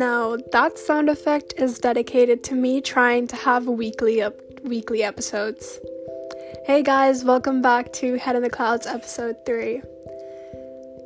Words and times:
Now, 0.00 0.38
that 0.52 0.78
sound 0.78 1.10
effect 1.10 1.52
is 1.58 1.78
dedicated 1.78 2.42
to 2.44 2.54
me 2.54 2.80
trying 2.80 3.26
to 3.26 3.36
have 3.36 3.66
weekly 3.66 4.22
up 4.22 4.34
weekly 4.64 5.02
episodes. 5.02 5.78
Hey 6.64 6.82
guys, 6.82 7.22
welcome 7.22 7.60
back 7.60 7.92
to 8.00 8.14
Head 8.14 8.34
in 8.34 8.40
the 8.40 8.48
Clouds 8.48 8.86
episode 8.86 9.36
3. 9.44 9.82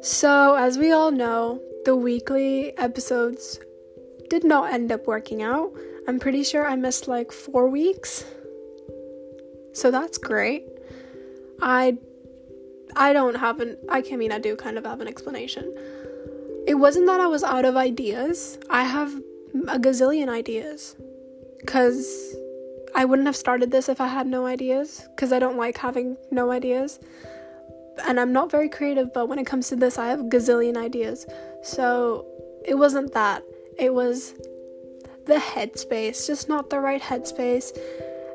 So, 0.00 0.54
as 0.54 0.78
we 0.78 0.92
all 0.92 1.10
know, 1.10 1.60
the 1.84 1.96
weekly 1.96 2.78
episodes 2.78 3.58
did 4.30 4.44
not 4.44 4.72
end 4.72 4.92
up 4.92 5.08
working 5.08 5.42
out. 5.42 5.72
I'm 6.06 6.20
pretty 6.20 6.44
sure 6.44 6.64
I 6.64 6.76
missed 6.76 7.08
like 7.08 7.32
4 7.32 7.68
weeks. 7.68 8.24
So 9.72 9.90
that's 9.90 10.18
great. 10.18 10.68
I 11.60 11.98
I 12.94 13.12
don't 13.12 13.34
have 13.34 13.58
an 13.58 13.76
I 13.88 14.02
can 14.02 14.20
mean 14.20 14.30
I 14.30 14.38
do 14.38 14.54
kind 14.54 14.78
of 14.78 14.84
have 14.86 15.00
an 15.00 15.08
explanation. 15.08 15.74
It 16.66 16.74
wasn't 16.74 17.06
that 17.06 17.20
I 17.20 17.26
was 17.26 17.42
out 17.42 17.64
of 17.64 17.76
ideas. 17.76 18.58
I 18.70 18.84
have 18.84 19.14
a 19.68 19.78
gazillion 19.78 20.28
ideas. 20.28 20.96
Cuz 21.66 22.36
I 22.94 23.04
wouldn't 23.04 23.26
have 23.26 23.36
started 23.36 23.70
this 23.70 23.88
if 23.88 24.00
I 24.00 24.08
had 24.08 24.26
no 24.26 24.46
ideas 24.46 25.08
cuz 25.16 25.32
I 25.32 25.38
don't 25.38 25.56
like 25.56 25.78
having 25.78 26.16
no 26.30 26.50
ideas. 26.50 26.98
And 28.06 28.18
I'm 28.18 28.32
not 28.32 28.50
very 28.50 28.68
creative, 28.68 29.12
but 29.12 29.28
when 29.28 29.38
it 29.38 29.46
comes 29.46 29.68
to 29.68 29.76
this, 29.76 29.98
I 29.98 30.08
have 30.08 30.20
a 30.20 30.24
gazillion 30.24 30.76
ideas. 30.76 31.26
So, 31.62 32.26
it 32.64 32.74
wasn't 32.74 33.12
that. 33.12 33.44
It 33.78 33.94
was 33.94 34.34
the 35.26 35.36
headspace, 35.36 36.26
just 36.26 36.48
not 36.48 36.70
the 36.70 36.80
right 36.80 37.00
headspace. 37.00 37.76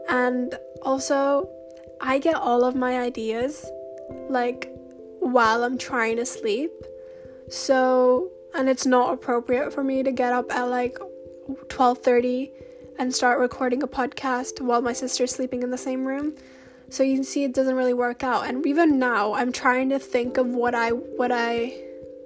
And 0.08 0.58
also, 0.82 1.50
I 2.02 2.20
get 2.20 2.36
all 2.36 2.64
of 2.64 2.76
my 2.76 3.00
ideas 3.00 3.66
like 4.30 4.72
while 5.20 5.64
I'm 5.64 5.78
trying 5.78 6.18
to 6.18 6.25
sleep. 6.25 6.72
So, 7.50 8.30
and 8.53 8.69
it's 8.69 8.86
not 8.86 9.14
appropriate 9.14 9.73
for 9.73 9.83
me 9.83 10.03
to 10.03 10.11
get 10.11 10.33
up 10.33 10.52
at 10.52 10.64
like 10.64 10.97
12:30 11.67 12.52
and 12.97 13.14
start 13.14 13.39
recording 13.39 13.81
a 13.81 13.88
podcast 13.88 14.61
while 14.61 14.81
my 14.81 14.94
sister's 14.94 15.31
sleeping 15.31 15.64
in 15.64 15.72
the 15.72 15.78
same 15.78 16.06
room. 16.06 16.33
So 16.89 17.03
you 17.03 17.16
can 17.16 17.23
see 17.23 17.44
it 17.44 17.53
doesn't 17.53 17.75
really 17.75 17.94
work 17.94 18.23
out. 18.23 18.47
And 18.47 18.66
even 18.66 19.00
now, 19.00 19.33
I'm 19.33 19.52
trying 19.52 19.89
to 19.89 20.00
think 20.00 20.38
of 20.38 20.47
what 20.47 20.75
I 20.75 20.89
what 20.91 21.31
I 21.31 21.73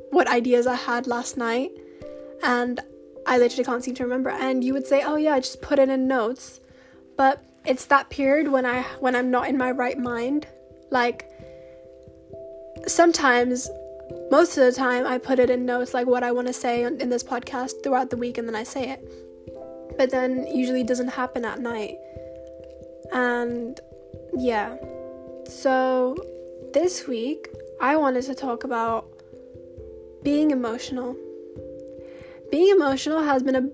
what 0.10 0.28
ideas 0.28 0.68
I 0.68 0.76
had 0.76 1.08
last 1.08 1.38
night 1.38 1.72
and 2.44 2.80
I 3.26 3.38
literally 3.38 3.64
can't 3.64 3.84
seem 3.84 3.96
to 3.96 4.04
remember. 4.04 4.30
And 4.30 4.64
you 4.64 4.74
would 4.74 4.86
say, 4.86 5.02
"Oh 5.04 5.16
yeah, 5.16 5.34
I 5.36 5.40
just 5.40 5.62
put 5.62 5.80
it 5.80 5.90
in 5.90 6.08
notes." 6.08 6.60
But 7.16 7.44
it's 7.66 7.86
that 7.86 8.10
period 8.10 8.50
when 8.50 8.66
I 8.66 8.82
when 9.00 9.16
I'm 9.16 9.32
not 9.32 9.48
in 9.48 9.58
my 9.58 9.72
right 9.72 9.98
mind. 9.98 10.48
Like 10.92 11.30
sometimes 12.86 13.70
most 14.34 14.58
of 14.58 14.64
the 14.66 14.72
time 14.72 15.06
I 15.06 15.20
put 15.20 15.38
it 15.38 15.52
in 15.52 15.64
notes 15.64 15.94
like 15.94 16.08
what 16.08 16.24
I 16.24 16.32
want 16.32 16.48
to 16.48 16.54
say 16.54 16.82
in 16.82 17.08
this 17.08 17.24
podcast 17.24 17.84
throughout 17.84 18.10
the 18.10 18.18
week 18.18 18.40
and 18.40 18.48
then 18.48 18.56
I 18.56 18.64
say 18.64 18.90
it. 18.90 19.00
But 19.96 20.10
then 20.10 20.48
usually 20.48 20.82
it 20.82 20.88
doesn't 20.88 21.10
happen 21.10 21.46
at 21.46 21.60
night. 21.60 21.98
And 23.12 23.80
yeah. 24.36 24.76
So 25.46 26.16
this 26.74 27.06
week 27.08 27.48
I 27.80 27.96
wanted 27.96 28.24
to 28.24 28.34
talk 28.34 28.64
about 28.64 29.06
being 30.24 30.50
emotional. 30.50 31.16
Being 32.50 32.76
emotional 32.76 33.22
has 33.22 33.44
been 33.44 33.56
a 33.56 33.70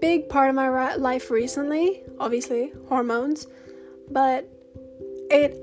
big 0.00 0.28
part 0.28 0.48
of 0.48 0.54
my 0.54 0.94
life 0.94 1.28
recently, 1.28 2.04
obviously, 2.20 2.72
hormones, 2.86 3.48
but 4.12 4.48
it 5.28 5.58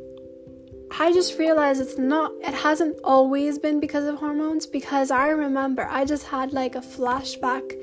I 1.00 1.14
just 1.14 1.39
realized 1.39 1.81
it's 1.81 1.97
not 1.97 2.34
it 2.42 2.53
hasn't 2.53 2.97
always 3.03 3.58
been 3.58 3.80
because 3.80 4.06
of 4.06 4.16
hormones 4.16 4.67
because 4.67 5.09
I 5.09 5.30
remember 5.30 5.88
I 5.89 6.06
just 6.06 6.27
had 6.27 6.52
like 6.52 6.76
a 6.76 6.82
flashback 6.82 7.73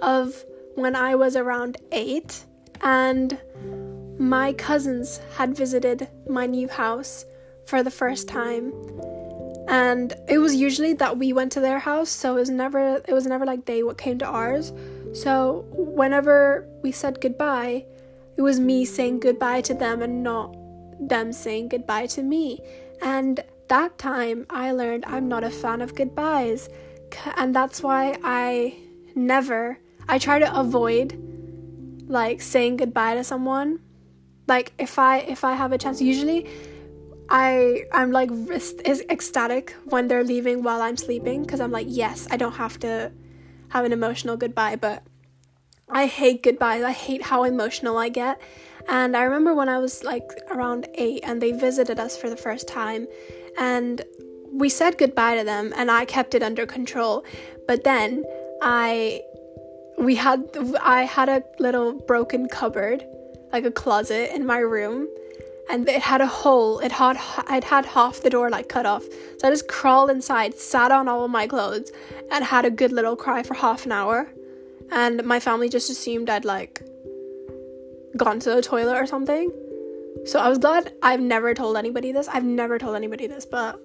of 0.00 0.44
when 0.76 0.94
I 0.94 1.14
was 1.16 1.36
around 1.36 1.76
8 1.90 2.44
and 2.82 3.38
my 4.18 4.52
cousins 4.52 5.20
had 5.36 5.56
visited 5.56 6.08
my 6.28 6.46
new 6.46 6.68
house 6.68 7.24
for 7.66 7.82
the 7.82 7.90
first 7.90 8.28
time. 8.28 8.72
And 9.68 10.14
it 10.28 10.38
was 10.38 10.54
usually 10.54 10.92
that 10.94 11.18
we 11.18 11.32
went 11.32 11.52
to 11.52 11.60
their 11.60 11.80
house 11.80 12.10
so 12.10 12.36
it 12.36 12.40
was 12.40 12.50
never 12.50 13.02
it 13.08 13.12
was 13.12 13.26
never 13.26 13.44
like 13.44 13.64
they 13.64 13.82
what 13.82 13.98
came 13.98 14.18
to 14.18 14.26
ours. 14.26 14.72
So 15.12 15.66
whenever 15.72 16.68
we 16.82 16.92
said 16.92 17.20
goodbye, 17.20 17.86
it 18.36 18.42
was 18.42 18.60
me 18.60 18.84
saying 18.84 19.20
goodbye 19.20 19.62
to 19.62 19.74
them 19.74 20.00
and 20.00 20.22
not 20.22 20.56
them 21.08 21.32
saying 21.32 21.68
goodbye 21.68 22.06
to 22.06 22.22
me. 22.22 22.60
And 23.00 23.42
that 23.68 23.98
time 23.98 24.46
I 24.50 24.72
learned 24.72 25.04
I'm 25.06 25.28
not 25.28 25.44
a 25.44 25.50
fan 25.50 25.80
of 25.80 25.94
goodbyes. 25.94 26.68
And 27.36 27.54
that's 27.54 27.82
why 27.82 28.18
I 28.22 28.76
never, 29.14 29.78
I 30.08 30.18
try 30.18 30.38
to 30.38 30.58
avoid 30.58 31.18
like 32.08 32.40
saying 32.42 32.76
goodbye 32.76 33.14
to 33.14 33.24
someone. 33.24 33.80
Like 34.46 34.72
if 34.78 34.98
I 34.98 35.18
if 35.18 35.44
I 35.44 35.54
have 35.54 35.72
a 35.72 35.78
chance, 35.78 36.00
usually 36.00 36.48
I 37.28 37.84
I'm 37.92 38.12
like 38.12 38.30
is 38.84 39.04
ecstatic 39.08 39.74
when 39.86 40.08
they're 40.08 40.24
leaving 40.24 40.62
while 40.62 40.82
I'm 40.82 40.96
sleeping 40.96 41.42
because 41.42 41.60
I'm 41.60 41.70
like 41.70 41.86
yes 41.88 42.26
I 42.30 42.36
don't 42.36 42.52
have 42.52 42.78
to 42.80 43.12
have 43.70 43.84
an 43.84 43.92
emotional 43.92 44.36
goodbye, 44.36 44.76
but 44.76 45.02
I 45.88 46.06
hate 46.06 46.42
goodbyes. 46.42 46.82
I 46.82 46.92
hate 46.92 47.22
how 47.22 47.44
emotional 47.44 47.96
I 47.98 48.08
get. 48.08 48.40
And 48.88 49.16
I 49.16 49.22
remember 49.22 49.54
when 49.54 49.68
I 49.68 49.78
was 49.78 50.04
like 50.04 50.30
around 50.50 50.88
eight 50.94 51.20
and 51.24 51.40
they 51.40 51.52
visited 51.52 51.98
us 51.98 52.16
for 52.16 52.28
the 52.28 52.36
first 52.36 52.68
time, 52.68 53.06
and 53.58 54.02
we 54.52 54.68
said 54.68 54.98
goodbye 54.98 55.36
to 55.36 55.44
them, 55.44 55.72
and 55.76 55.90
I 55.90 56.04
kept 56.04 56.34
it 56.34 56.42
under 56.42 56.66
control. 56.66 57.24
But 57.66 57.84
then 57.84 58.24
I, 58.60 59.22
we 59.98 60.14
had, 60.16 60.44
I 60.80 61.02
had 61.02 61.28
a 61.28 61.42
little 61.58 61.94
broken 61.94 62.48
cupboard, 62.48 63.04
like 63.52 63.64
a 63.64 63.70
closet 63.70 64.34
in 64.34 64.44
my 64.44 64.58
room, 64.58 65.08
and 65.70 65.88
it 65.88 66.02
had 66.02 66.20
a 66.20 66.26
hole. 66.26 66.80
It 66.80 66.92
had 66.92 67.16
it 67.50 67.64
had 67.64 67.86
half 67.86 68.20
the 68.22 68.30
door 68.30 68.50
like 68.50 68.68
cut 68.68 68.84
off. 68.84 69.04
So 69.38 69.48
I 69.48 69.50
just 69.50 69.68
crawled 69.68 70.10
inside, 70.10 70.58
sat 70.58 70.90
on 70.90 71.08
all 71.08 71.24
of 71.24 71.30
my 71.30 71.46
clothes, 71.46 71.90
and 72.30 72.44
had 72.44 72.64
a 72.64 72.70
good 72.70 72.92
little 72.92 73.16
cry 73.16 73.42
for 73.42 73.54
half 73.54 73.86
an 73.86 73.92
hour. 73.92 74.28
And 74.90 75.24
my 75.24 75.40
family 75.40 75.70
just 75.70 75.88
assumed 75.88 76.28
I'd 76.28 76.44
like 76.44 76.82
gone 78.16 78.40
to 78.40 78.50
the 78.50 78.62
toilet 78.62 78.96
or 78.96 79.06
something. 79.06 79.50
So 80.24 80.38
I 80.38 80.48
was 80.48 80.58
glad 80.58 80.92
I've 81.02 81.20
never 81.20 81.54
told 81.54 81.76
anybody 81.76 82.12
this. 82.12 82.28
I've 82.28 82.44
never 82.44 82.78
told 82.78 82.96
anybody 82.96 83.26
this, 83.26 83.46
but 83.46 83.80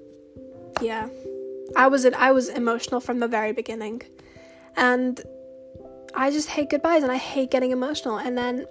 yeah. 0.81 1.09
I 1.75 1.87
was 1.87 2.05
I 2.05 2.31
was 2.31 2.49
emotional 2.49 2.99
from 2.99 3.19
the 3.19 3.27
very 3.27 3.51
beginning. 3.51 4.01
And 4.75 5.19
I 6.13 6.31
just 6.31 6.49
hate 6.49 6.69
goodbyes 6.69 7.03
and 7.03 7.11
I 7.11 7.17
hate 7.17 7.51
getting 7.51 7.71
emotional. 7.71 8.17
And 8.17 8.37
then 8.37 8.65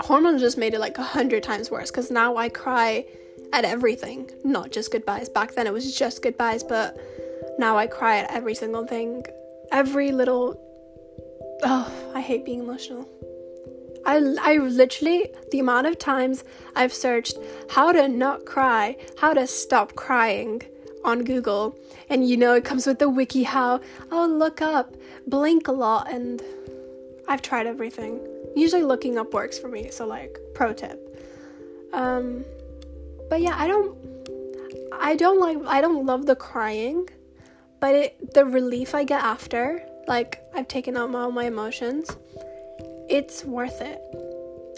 hormones 0.00 0.40
just 0.40 0.58
made 0.58 0.74
it 0.74 0.80
like 0.80 0.98
a 0.98 1.02
hundred 1.02 1.42
times 1.42 1.70
worse 1.70 1.90
because 1.90 2.10
now 2.10 2.36
I 2.36 2.48
cry 2.48 3.04
at 3.52 3.64
everything, 3.64 4.30
not 4.44 4.72
just 4.72 4.90
goodbyes. 4.90 5.28
Back 5.28 5.54
then 5.54 5.66
it 5.66 5.72
was 5.72 5.96
just 5.96 6.22
goodbyes, 6.22 6.64
but 6.64 6.98
now 7.58 7.76
I 7.76 7.86
cry 7.86 8.18
at 8.18 8.30
every 8.30 8.54
single 8.54 8.86
thing. 8.86 9.24
Every 9.70 10.12
little. 10.12 10.58
Oh, 11.62 12.12
I 12.14 12.20
hate 12.20 12.44
being 12.44 12.60
emotional. 12.60 13.08
I, 14.04 14.16
I 14.40 14.56
literally, 14.56 15.30
the 15.50 15.60
amount 15.60 15.86
of 15.86 15.98
times 15.98 16.44
I've 16.74 16.92
searched 16.92 17.38
how 17.70 17.92
to 17.92 18.08
not 18.08 18.44
cry, 18.44 18.96
how 19.18 19.34
to 19.34 19.46
stop 19.46 19.94
crying 19.94 20.62
on 21.04 21.24
Google, 21.24 21.78
and 22.08 22.28
you 22.28 22.36
know, 22.36 22.54
it 22.54 22.64
comes 22.64 22.86
with 22.86 22.98
the 22.98 23.10
wikiHow, 23.10 23.82
oh, 24.10 24.26
look 24.26 24.60
up, 24.60 24.94
blink 25.26 25.68
a 25.68 25.72
lot, 25.72 26.10
and 26.10 26.42
I've 27.28 27.42
tried 27.42 27.66
everything. 27.66 28.20
Usually 28.54 28.82
looking 28.82 29.18
up 29.18 29.32
works 29.32 29.58
for 29.58 29.68
me 29.68 29.90
so 29.90 30.06
like 30.06 30.38
pro 30.54 30.72
tip. 30.72 30.98
Um 31.92 32.44
but 33.32 33.40
yeah 33.40 33.54
i 33.56 33.66
don't 33.66 33.96
i 35.00 35.16
don't 35.16 35.40
like 35.40 35.56
i 35.66 35.80
don't 35.80 36.04
love 36.04 36.26
the 36.26 36.36
crying 36.36 37.08
but 37.80 37.94
it 37.94 38.34
the 38.34 38.44
relief 38.44 38.94
i 38.94 39.02
get 39.02 39.22
after 39.24 39.82
like 40.06 40.42
i've 40.54 40.68
taken 40.68 40.98
out 40.98 41.14
all 41.14 41.32
my 41.32 41.46
emotions 41.46 42.14
it's 43.12 43.44
worth 43.44 43.80
it 43.80 44.00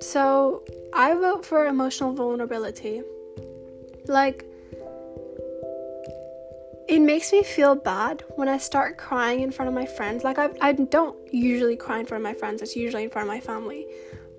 so 0.02 0.62
i 0.92 1.14
vote 1.14 1.44
for 1.46 1.66
emotional 1.66 2.12
vulnerability 2.12 3.00
like 4.06 4.44
it 6.86 7.00
makes 7.00 7.32
me 7.32 7.42
feel 7.42 7.74
bad 7.74 8.22
when 8.36 8.46
I 8.46 8.58
start 8.58 8.98
crying 8.98 9.40
in 9.40 9.50
front 9.50 9.68
of 9.68 9.74
my 9.74 9.86
friends. 9.86 10.22
Like, 10.22 10.38
I, 10.38 10.50
I 10.60 10.72
don't 10.72 11.16
usually 11.32 11.76
cry 11.76 12.00
in 12.00 12.06
front 12.06 12.20
of 12.20 12.30
my 12.30 12.34
friends, 12.34 12.60
it's 12.60 12.76
usually 12.76 13.04
in 13.04 13.10
front 13.10 13.26
of 13.26 13.34
my 13.34 13.40
family. 13.40 13.86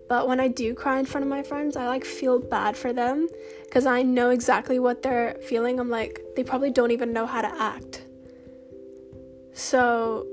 But 0.07 0.27
when 0.27 0.39
I 0.39 0.47
do 0.47 0.75
cry 0.75 0.99
in 0.99 1.05
front 1.05 1.23
of 1.23 1.29
my 1.29 1.41
friends, 1.41 1.75
I 1.75 1.87
like 1.87 2.05
feel 2.05 2.39
bad 2.39 2.77
for 2.77 2.93
them 2.93 3.27
because 3.63 3.87
I 3.87 4.03
know 4.03 4.29
exactly 4.29 4.77
what 4.77 5.01
they're 5.01 5.35
feeling. 5.41 5.79
I'm 5.79 5.89
like, 5.89 6.21
they 6.35 6.43
probably 6.43 6.69
don't 6.69 6.91
even 6.91 7.11
know 7.11 7.25
how 7.25 7.41
to 7.41 7.61
act. 7.61 8.05
So, 9.53 10.27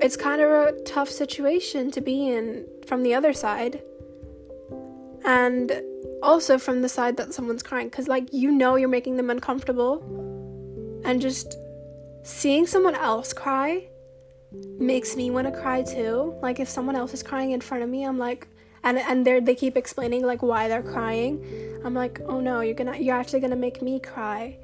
it's 0.00 0.16
kind 0.16 0.40
of 0.40 0.50
a 0.50 0.72
tough 0.82 1.08
situation 1.08 1.90
to 1.92 2.00
be 2.00 2.28
in 2.28 2.66
from 2.86 3.02
the 3.02 3.14
other 3.14 3.32
side. 3.32 3.82
And 5.24 5.72
also 6.22 6.58
from 6.58 6.82
the 6.82 6.88
side 6.88 7.16
that 7.18 7.34
someone's 7.34 7.62
crying 7.62 7.88
because 7.88 8.08
like 8.08 8.32
you 8.32 8.50
know 8.50 8.76
you're 8.76 8.88
making 8.88 9.16
them 9.16 9.30
uncomfortable 9.30 10.02
and 11.04 11.20
just 11.20 11.56
seeing 12.22 12.66
someone 12.66 12.94
else 12.94 13.32
cry 13.32 13.86
makes 14.78 15.16
me 15.16 15.30
want 15.30 15.46
to 15.46 15.60
cry 15.60 15.82
too. 15.82 16.34
Like 16.40 16.60
if 16.60 16.68
someone 16.68 16.96
else 16.96 17.12
is 17.12 17.22
crying 17.22 17.50
in 17.50 17.60
front 17.60 17.82
of 17.82 17.90
me, 17.90 18.04
I'm 18.04 18.18
like 18.18 18.48
and 18.82 18.98
and 18.98 19.26
they 19.26 19.40
they 19.40 19.54
keep 19.54 19.76
explaining 19.76 20.24
like 20.24 20.42
why 20.42 20.68
they're 20.68 20.82
crying. 20.82 21.44
I'm 21.84 21.94
like, 21.94 22.20
"Oh 22.26 22.40
no, 22.40 22.60
you're 22.60 22.74
to 22.74 23.02
you're 23.02 23.16
actually 23.16 23.40
to 23.50 23.56
make 23.56 23.82
me 23.82 24.00
cry." 24.00 24.58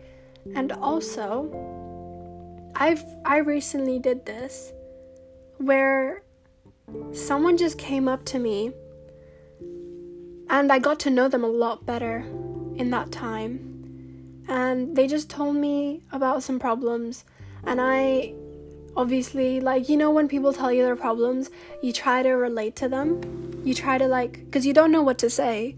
And 0.55 0.73
also, 0.73 1.51
I've 2.75 3.05
I 3.25 3.39
recently 3.39 3.99
did 3.99 4.25
this 4.25 4.73
where 5.61 6.23
someone 7.13 7.57
just 7.59 7.77
came 7.77 8.09
up 8.09 8.25
to 8.25 8.39
me 8.39 8.73
and 10.49 10.73
I 10.73 10.79
got 10.79 10.99
to 11.01 11.11
know 11.11 11.29
them 11.29 11.45
a 11.45 11.49
lot 11.49 11.85
better 11.85 12.25
in 12.77 12.91
that 12.91 13.13
time. 13.13 14.43
And 14.49 14.97
they 14.97 15.07
just 15.07 15.29
told 15.29 15.55
me 15.55 16.03
about 16.13 16.43
some 16.43 16.59
problems 16.59 17.25
and 17.65 17.79
I 17.79 18.33
obviously 18.97 19.61
like 19.61 19.89
you 19.89 19.97
know 19.97 20.11
when 20.11 20.29
people 20.29 20.53
tell 20.53 20.73
you 20.73 20.83
their 20.83 20.97
problems, 20.97 21.51
you 21.83 21.93
try 21.93 22.23
to 22.23 22.31
relate 22.31 22.75
to 22.77 22.89
them. 22.89 23.61
You 23.63 23.75
try 23.75 23.99
to 23.99 24.09
like 24.09 24.51
cuz 24.51 24.65
you 24.65 24.73
don't 24.73 24.91
know 24.91 25.03
what 25.03 25.19
to 25.19 25.29
say. 25.29 25.77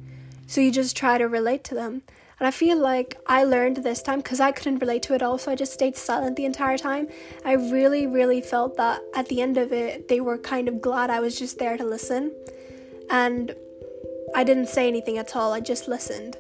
So 0.53 0.61
you 0.61 0.71
just 0.71 0.95
try 0.95 1.17
to 1.17 1.25
relate 1.25 1.65
to 1.65 1.75
them. 1.75 2.03
And 2.39 2.47
I 2.47 2.51
feel 2.51 2.77
like 2.77 3.17
I 3.27 3.43
learned 3.43 3.79
this 3.79 4.03
time 4.03 4.19
because 4.21 4.39
I 4.39 4.53
couldn't 4.53 4.81
relate 4.81 5.03
to 5.05 5.15
it 5.15 5.23
all, 5.23 5.39
so 5.39 5.51
I 5.51 5.55
just 5.55 5.73
stayed 5.73 5.97
silent 5.97 6.37
the 6.37 6.45
entire 6.45 6.77
time. 6.77 7.09
I 7.43 7.55
really, 7.55 8.07
really 8.07 8.43
felt 8.43 8.77
that 8.77 9.01
at 9.15 9.29
the 9.29 9.41
end 9.41 9.57
of 9.57 9.73
it, 9.73 10.09
they 10.09 10.21
were 10.21 10.37
kind 10.37 10.69
of 10.69 10.83
glad 10.83 11.09
I 11.09 11.21
was 11.21 11.39
just 11.39 11.59
there 11.59 11.79
to 11.79 11.85
listen. 11.85 12.33
And 13.09 13.55
I 14.35 14.45
didn't 14.45 14.69
say 14.69 14.87
anything 14.89 15.17
at 15.17 15.35
all, 15.35 15.55
I 15.55 15.61
just 15.61 15.89
listened. 15.89 16.37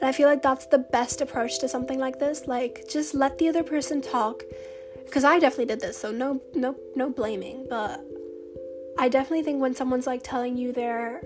And 0.00 0.08
I 0.08 0.12
feel 0.12 0.26
like 0.26 0.40
that's 0.40 0.64
the 0.64 0.78
best 0.78 1.20
approach 1.20 1.58
to 1.58 1.68
something 1.68 1.98
like 1.98 2.18
this. 2.18 2.46
Like, 2.46 2.88
just 2.88 3.12
let 3.12 3.36
the 3.36 3.50
other 3.50 3.62
person 3.62 4.00
talk. 4.00 4.42
Because 5.04 5.22
I 5.22 5.38
definitely 5.38 5.66
did 5.66 5.80
this, 5.80 5.98
so 5.98 6.10
no, 6.10 6.40
no, 6.54 6.76
no 6.96 7.10
blaming. 7.10 7.66
But 7.68 8.00
I 8.98 9.10
definitely 9.10 9.42
think 9.42 9.60
when 9.60 9.74
someone's 9.74 10.06
like 10.06 10.22
telling 10.22 10.56
you 10.56 10.72
their 10.72 11.20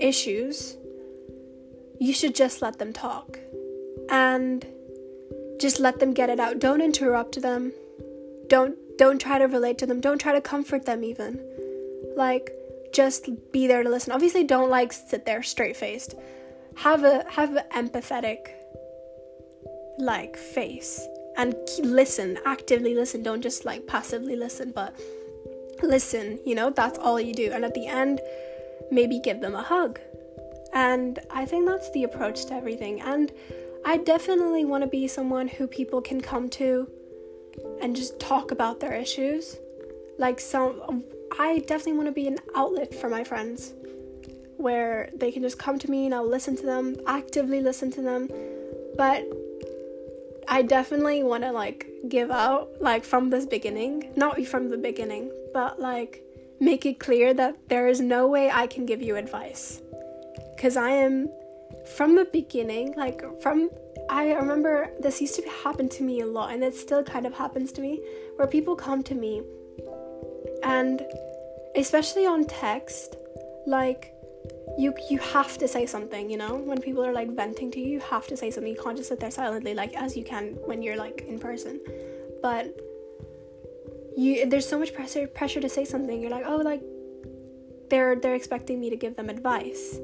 issues, 0.00 0.78
you 2.00 2.12
should 2.12 2.34
just 2.34 2.62
let 2.62 2.78
them 2.78 2.92
talk 2.92 3.38
and 4.10 4.66
just 5.60 5.80
let 5.80 5.98
them 5.98 6.12
get 6.12 6.30
it 6.30 6.38
out. 6.38 6.58
Don't 6.58 6.80
interrupt 6.80 7.40
them. 7.40 7.72
Don't 8.48 8.76
don't 8.98 9.20
try 9.20 9.38
to 9.38 9.46
relate 9.46 9.78
to 9.78 9.86
them. 9.86 10.00
Don't 10.00 10.18
try 10.18 10.32
to 10.32 10.40
comfort 10.40 10.86
them 10.86 11.04
even. 11.04 11.40
Like 12.16 12.52
just 12.92 13.28
be 13.52 13.66
there 13.66 13.82
to 13.82 13.88
listen. 13.88 14.12
Obviously 14.12 14.44
don't 14.44 14.70
like 14.70 14.92
sit 14.92 15.26
there 15.26 15.42
straight-faced. 15.42 16.14
Have 16.76 17.04
a 17.04 17.24
have 17.30 17.56
an 17.56 17.64
empathetic 17.74 18.38
like 19.98 20.36
face 20.36 21.06
and 21.36 21.54
listen, 21.82 22.38
actively 22.44 22.94
listen. 22.94 23.22
Don't 23.22 23.42
just 23.42 23.64
like 23.64 23.86
passively 23.86 24.36
listen, 24.36 24.72
but 24.74 24.94
listen, 25.82 26.38
you 26.46 26.54
know? 26.54 26.70
That's 26.70 26.98
all 26.98 27.20
you 27.20 27.34
do. 27.34 27.50
And 27.52 27.64
at 27.64 27.74
the 27.74 27.86
end, 27.86 28.20
maybe 28.90 29.18
give 29.18 29.40
them 29.40 29.54
a 29.54 29.62
hug 29.62 30.00
and 30.76 31.18
I 31.30 31.46
think 31.46 31.66
that's 31.66 31.90
the 31.92 32.04
approach 32.04 32.44
to 32.46 32.54
everything. 32.54 33.00
And 33.00 33.32
I 33.86 33.96
definitely 33.96 34.66
want 34.66 34.82
to 34.82 34.86
be 34.86 35.08
someone 35.08 35.48
who 35.48 35.66
people 35.66 36.02
can 36.02 36.20
come 36.20 36.50
to 36.50 36.86
and 37.80 37.96
just 37.96 38.20
talk 38.20 38.50
about 38.50 38.80
their 38.80 38.92
issues. 38.92 39.56
Like 40.18 40.38
some 40.38 41.02
I 41.38 41.60
definitely 41.60 41.94
want 41.94 42.08
to 42.08 42.12
be 42.12 42.28
an 42.28 42.38
outlet 42.54 42.94
for 42.94 43.08
my 43.08 43.24
friends 43.24 43.72
where 44.58 45.08
they 45.14 45.32
can 45.32 45.42
just 45.42 45.58
come 45.58 45.78
to 45.78 45.90
me 45.90 46.04
and 46.04 46.14
I'll 46.14 46.28
listen 46.28 46.54
to 46.56 46.66
them, 46.66 46.96
actively 47.06 47.62
listen 47.62 47.90
to 47.92 48.02
them. 48.02 48.28
But 48.98 49.24
I 50.46 50.60
definitely 50.60 51.22
want 51.22 51.42
to 51.44 51.52
like 51.52 51.86
give 52.06 52.30
out 52.30 52.68
like 52.82 53.02
from 53.04 53.30
this 53.30 53.46
beginning, 53.46 54.12
not 54.14 54.44
from 54.44 54.68
the 54.68 54.76
beginning, 54.76 55.30
but 55.54 55.80
like 55.80 56.22
make 56.60 56.84
it 56.84 56.98
clear 56.98 57.32
that 57.32 57.70
there 57.70 57.88
is 57.88 58.02
no 58.02 58.26
way 58.26 58.50
I 58.50 58.66
can 58.66 58.84
give 58.84 59.00
you 59.00 59.16
advice 59.16 59.80
because 60.56 60.76
I 60.76 60.90
am 60.90 61.28
from 61.96 62.16
the 62.16 62.24
beginning, 62.24 62.94
like 62.96 63.22
from 63.40 63.70
I 64.08 64.32
remember 64.32 64.90
this 65.00 65.20
used 65.20 65.34
to 65.36 65.48
happen 65.64 65.88
to 65.90 66.02
me 66.02 66.20
a 66.20 66.26
lot, 66.26 66.52
and 66.52 66.64
it 66.64 66.74
still 66.74 67.02
kind 67.02 67.26
of 67.26 67.34
happens 67.34 67.72
to 67.72 67.80
me, 67.80 68.00
where 68.36 68.48
people 68.48 68.76
come 68.76 69.02
to 69.04 69.14
me, 69.14 69.42
and 70.62 71.02
especially 71.76 72.26
on 72.26 72.44
text, 72.44 73.16
like 73.66 74.12
you 74.78 74.94
you 75.10 75.18
have 75.18 75.58
to 75.58 75.68
say 75.68 75.86
something, 75.86 76.30
you 76.30 76.36
know. 76.36 76.54
When 76.56 76.80
people 76.80 77.04
are 77.04 77.12
like 77.12 77.30
venting 77.34 77.70
to 77.72 77.80
you, 77.80 77.88
you 77.94 78.00
have 78.00 78.26
to 78.28 78.36
say 78.36 78.50
something. 78.50 78.72
You 78.72 78.80
can't 78.80 78.96
just 78.96 79.08
sit 79.08 79.20
there 79.20 79.30
silently, 79.30 79.74
like 79.74 79.94
as 79.94 80.16
you 80.16 80.24
can 80.24 80.56
when 80.64 80.82
you're 80.82 80.96
like 80.96 81.22
in 81.28 81.38
person. 81.38 81.80
But 82.42 82.74
you 84.16 84.48
there's 84.48 84.68
so 84.68 84.78
much 84.78 84.94
pressure 84.94 85.26
pressure 85.26 85.60
to 85.60 85.68
say 85.68 85.84
something. 85.84 86.20
You're 86.20 86.30
like, 86.30 86.44
oh, 86.46 86.56
like 86.56 86.82
they're 87.90 88.16
they're 88.16 88.34
expecting 88.34 88.80
me 88.80 88.90
to 88.90 88.96
give 88.96 89.16
them 89.16 89.28
advice 89.28 89.98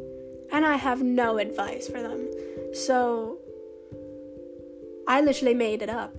and 0.52 0.66
I 0.66 0.76
have 0.76 1.02
no 1.02 1.38
advice 1.38 1.88
for 1.88 2.02
them. 2.02 2.28
So 2.74 3.38
I 5.08 5.20
literally 5.20 5.54
made 5.54 5.82
it 5.82 5.88
up. 5.88 6.14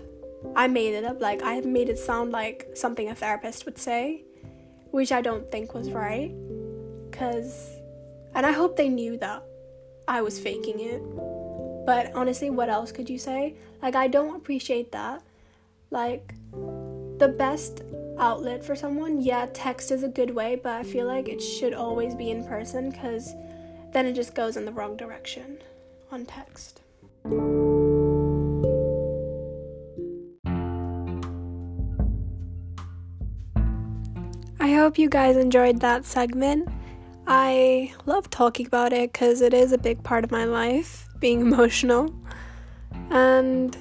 I 0.56 0.68
made 0.68 0.94
it 0.94 1.06
up. 1.06 1.22
Like, 1.22 1.42
I 1.44 1.62
made 1.62 1.88
it 1.88 1.98
sound 1.98 2.32
like 2.32 2.68
something 2.74 3.10
a 3.10 3.16
therapist 3.16 3.66
would 3.66 3.78
say, 3.78 4.24
which 4.92 5.12
I 5.12 5.22
don't 5.22 5.50
think 5.52 5.74
was 5.74 5.92
right. 5.92 6.34
Because, 7.10 7.70
and 8.34 8.46
I 8.46 8.52
hope 8.52 8.76
they 8.76 8.90
knew 8.90 9.18
that 9.18 9.44
I 10.08 10.22
was 10.22 10.40
faking 10.40 10.80
it. 10.80 11.02
But 11.86 12.14
honestly, 12.16 12.50
what 12.50 12.70
else 12.70 12.92
could 12.92 13.10
you 13.10 13.20
say? 13.20 13.56
Like, 13.82 13.96
I 13.96 14.08
don't 14.08 14.36
appreciate 14.36 14.92
that. 14.94 15.22
Like, 15.92 16.34
the 17.20 17.34
best 17.38 17.84
outlet 18.18 18.66
for 18.66 18.76
someone, 18.76 19.22
yeah, 19.22 19.48
text 19.54 19.92
is 19.92 20.04
a 20.04 20.08
good 20.08 20.34
way, 20.34 20.60
but 20.62 20.74
I 20.74 20.84
feel 20.84 21.06
like 21.06 21.30
it 21.30 21.40
should 21.40 21.74
always 21.74 22.16
be 22.16 22.32
in 22.32 22.44
person 22.46 22.90
because 22.90 23.34
then 23.94 24.06
it 24.06 24.14
just 24.14 24.36
goes 24.36 24.58
in 24.58 24.66
the 24.66 24.72
wrong 24.72 24.98
direction 24.98 25.60
on 26.12 26.26
text. 26.26 26.82
I 34.60 34.74
hope 34.74 34.98
you 34.98 35.10
guys 35.10 35.38
enjoyed 35.38 35.80
that 35.82 36.06
segment. 36.06 36.70
I 37.28 37.94
love 38.06 38.30
talking 38.30 38.66
about 38.66 38.92
it 38.94 39.14
because 39.14 39.42
it 39.42 39.54
is 39.54 39.72
a 39.72 39.78
big 39.78 40.04
part 40.04 40.24
of 40.24 40.32
my 40.32 40.46
life, 40.46 41.08
being 41.20 41.42
emotional. 41.48 42.14
And 43.10 43.78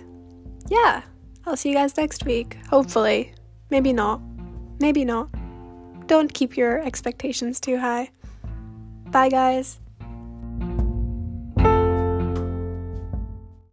yeah, 0.69 1.03
I'll 1.47 1.57
see 1.57 1.71
you 1.71 1.75
guys 1.75 1.97
next 1.97 2.25
week. 2.25 2.59
Hopefully. 2.69 3.35
Maybe 3.71 3.93
not. 3.93 4.21
Maybe 4.81 5.05
not. 5.05 5.29
Don't 6.07 6.33
keep 6.33 6.57
your 6.57 6.81
expectations 6.83 7.59
too 7.59 7.79
high. 7.79 8.11
Bye, 9.11 9.29
guys. 9.29 9.81